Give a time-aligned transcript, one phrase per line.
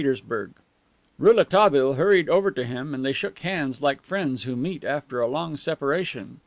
[0.03, 0.49] Translator's Note.
[1.19, 5.27] Rouletabille hurried over to him and they shook hands like friends who meet after a
[5.27, 6.39] long separation.